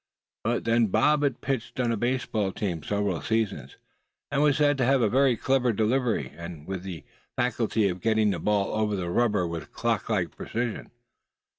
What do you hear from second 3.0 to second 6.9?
seasons, and was said to have a very clever delivery, with